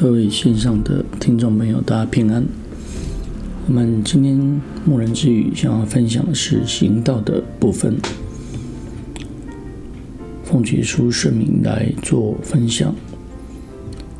[0.00, 2.46] 各位线上的听众朋友，大家平安。
[3.66, 4.38] 我们今天
[4.84, 7.96] 牧人之语想要分享的是行道的部分，
[10.44, 12.94] 奉耶书圣名来做分享。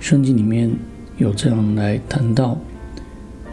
[0.00, 0.68] 圣经里面
[1.18, 2.58] 有这样来谈到：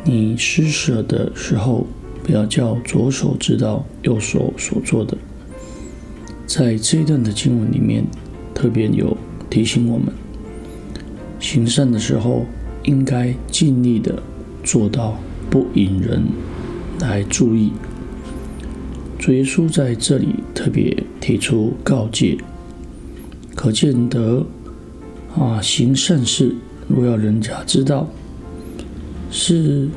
[0.04, 1.85] 你施舍的时候，
[2.23, 5.15] 不要叫左手知道右手所做的。
[6.48, 8.04] 在这一段的经文里面，
[8.55, 9.15] 特别有
[9.52, 10.07] 提醒我们。
[11.40, 12.46] 行善的时候，
[12.84, 14.22] 应该尽力的
[14.64, 15.18] 做到
[15.50, 16.23] 不引人
[17.00, 17.72] 来注意。
[19.20, 22.38] 主耶稣在这里特别提出告诫，
[23.55, 24.46] 可见得
[25.38, 26.55] 啊，行善事
[26.88, 28.08] 若要人家知道，
[29.30, 29.88] 是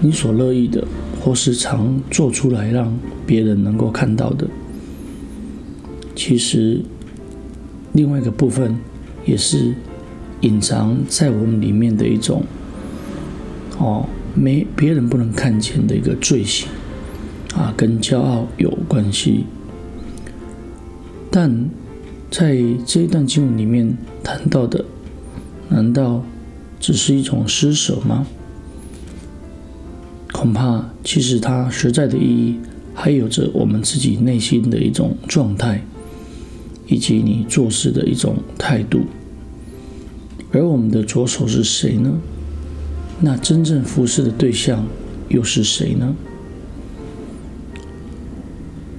[0.00, 0.86] 你所乐意的，
[1.20, 4.46] 或是常做出来让别人能够看到的。
[6.14, 6.82] 其实
[7.92, 8.76] 另外一个部分
[9.24, 9.74] 也是。
[10.42, 12.44] 隐藏在我们里面的一种，
[13.78, 16.68] 哦，没别人不能看见的一个罪行，
[17.54, 19.44] 啊，跟骄傲有关系。
[21.30, 21.68] 但
[22.30, 24.84] 在这一段经文里面谈到的，
[25.68, 26.22] 难道
[26.78, 28.26] 只是一种施舍吗？
[30.32, 32.60] 恐怕其实它实在的意义，
[32.94, 35.82] 还有着我们自己内心的一种状态，
[36.86, 39.00] 以及你做事的一种态度。
[40.50, 42.18] 而我们的左手是谁呢？
[43.20, 44.86] 那真正服侍的对象
[45.28, 46.14] 又是谁呢？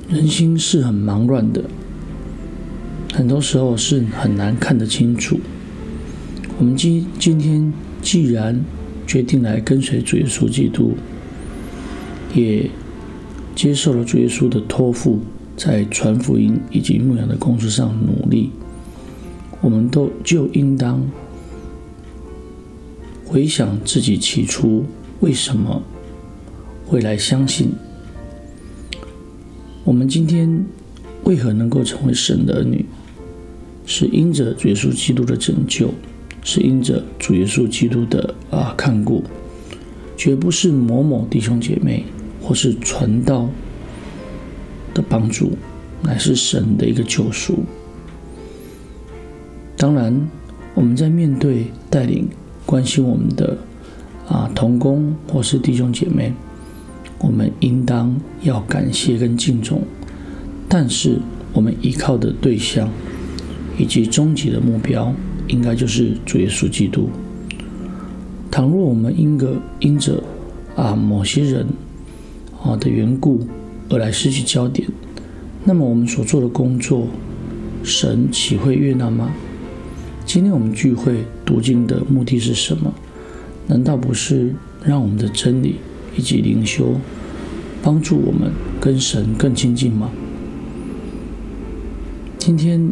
[0.09, 1.63] 人心是很忙乱的，
[3.13, 5.39] 很多时候是很难看得清楚。
[6.59, 8.59] 我们今今天既然
[9.07, 10.95] 决定来跟随主耶稣基督，
[12.35, 12.69] 也
[13.55, 15.19] 接受了主耶稣的托付，
[15.57, 18.51] 在传福音以及牧养的工作上努力，
[19.61, 21.01] 我们都就应当。
[23.29, 24.83] 回想自己起初
[25.19, 25.83] 为什么
[26.87, 27.71] 会来相信，
[29.83, 30.65] 我们今天
[31.25, 32.83] 为何能够成为神的儿女，
[33.85, 35.93] 是因着主耶稣基督的拯救，
[36.43, 39.23] 是因着主耶稣基督的啊看顾，
[40.17, 42.05] 绝不是某某弟兄姐妹
[42.41, 43.47] 或是传道
[44.91, 45.51] 的帮助，
[46.01, 47.59] 乃是神的一个救赎。
[49.77, 50.27] 当然，
[50.73, 52.27] 我们在面对带领。
[52.69, 53.57] 关心我们的
[54.27, 56.31] 啊同工或是弟兄姐妹，
[57.17, 59.81] 我们应当要感谢跟敬重。
[60.67, 61.17] 但是
[61.51, 62.87] 我们依靠的对象
[63.75, 65.11] 以及终极的目标，
[65.47, 67.09] 应该就是主耶稣基督。
[68.51, 70.21] 倘若我们因个因着
[70.75, 71.65] 啊某些人
[72.63, 73.47] 啊的缘故
[73.89, 74.87] 而来失去焦点，
[75.63, 77.07] 那么我们所做的工作，
[77.81, 79.31] 神岂会悦纳吗？
[80.29, 82.93] 今天我们聚会读经的目的是什么？
[83.65, 84.53] 难道不是
[84.85, 85.77] 让我们的真理
[86.15, 86.99] 以及灵修
[87.81, 90.11] 帮助我们跟神更亲近吗？
[92.37, 92.91] 今天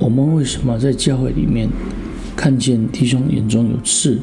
[0.00, 1.68] 我们为什么在教会里面
[2.34, 4.18] 看见弟兄眼中有刺，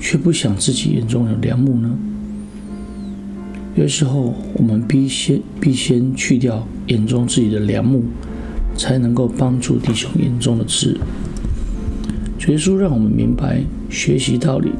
[0.00, 1.96] 却不想自己眼中有梁木呢？
[3.76, 8.02] 有时候我们必先必先去掉眼中自己的梁木，
[8.76, 10.98] 才能够帮助弟兄眼中的刺。
[12.48, 14.72] 耶稣让我们明白，学习道理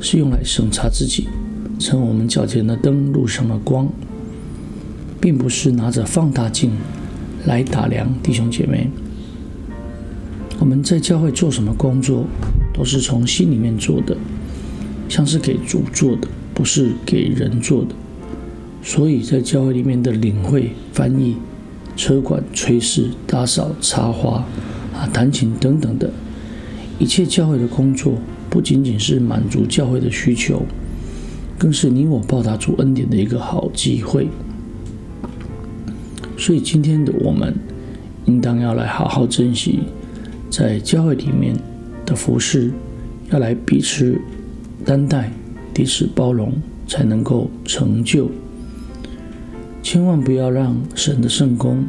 [0.00, 1.28] 是用来审查自己，
[1.78, 3.86] 成我们脚前的灯，路上的光，
[5.20, 6.72] 并不是拿着放大镜
[7.44, 8.88] 来打量弟兄姐妹。
[10.58, 12.24] 我们在教会做什么工作，
[12.72, 14.16] 都是从心里面做的，
[15.10, 17.94] 像是给主做的，不是给人做的。
[18.82, 21.36] 所以在教会里面的领会、翻译、
[21.96, 24.42] 车管、炊事、打扫、插花。
[24.94, 26.10] 啊，弹琴等等的
[27.00, 28.14] 一切教会的工作，
[28.48, 30.62] 不仅仅是满足教会的需求，
[31.58, 34.28] 更是你我报答主恩典的一个好机会。
[36.38, 37.52] 所以今天的我们，
[38.26, 39.80] 应当要来好好珍惜
[40.48, 41.56] 在教会里面
[42.06, 42.70] 的服饰，
[43.30, 44.16] 要来彼此
[44.84, 45.32] 担待、
[45.72, 46.52] 彼此包容，
[46.86, 48.30] 才能够成就。
[49.82, 51.84] 千万不要让神的圣工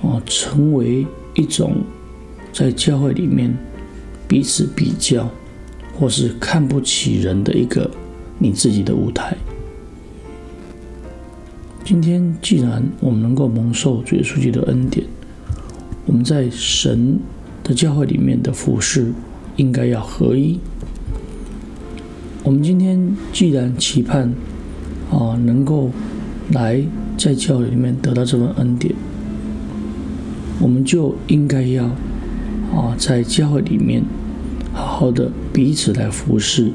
[0.00, 1.76] 哦成为一种。
[2.52, 3.54] 在教会里面
[4.26, 5.30] 彼此比较，
[5.98, 7.90] 或是看不起人的一个
[8.38, 9.36] 你自己的舞台。
[11.84, 15.06] 今天既然我们能够蒙受主耶稣基督的恩典，
[16.04, 17.18] 我们在神
[17.62, 19.12] 的教会里面的服饰
[19.56, 20.58] 应该要合一。
[22.42, 24.32] 我们今天既然期盼
[25.10, 25.90] 啊能够
[26.52, 26.82] 来
[27.16, 28.94] 在教会里面得到这份恩典，
[30.60, 31.88] 我们就应该要。
[32.74, 34.02] 啊，在教会里面
[34.72, 36.70] 好好的彼此来服侍。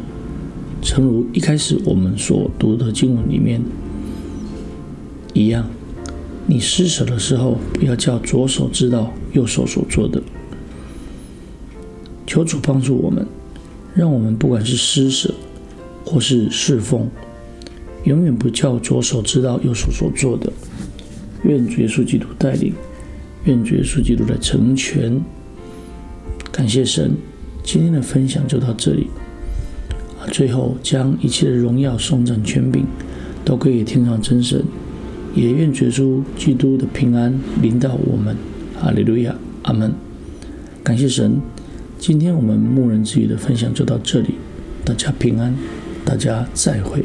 [0.81, 3.62] 诚如一开始我们所读的经文里面
[5.34, 5.66] 一样，
[6.45, 10.22] 你施舍的时候，不要叫左手知道右手所做的。
[12.28, 13.25] 求主帮助我们，
[13.94, 15.34] 让我们不管是施舍
[16.04, 17.07] 或是侍奉，
[18.04, 20.51] 永远不叫左手知道右手所做的。
[21.44, 22.74] 愿主耶稣基督带领，
[23.46, 25.22] 愿主耶稣基督来成全。
[26.54, 27.12] 感谢神，
[27.64, 29.08] 今天的分享就到这里。
[30.32, 32.86] 最后，将一切的荣耀、颂赞、权柄
[33.44, 34.64] 都归给天上真神，
[35.34, 38.38] 也愿耶稣基督的平安临到我们。
[38.80, 39.92] 哈利路亚，阿门。
[40.84, 41.42] 感谢神，
[41.98, 44.36] 今天我们牧人之语的分享就到这里，
[44.86, 45.56] 大家平安，
[46.06, 47.04] 大家再会。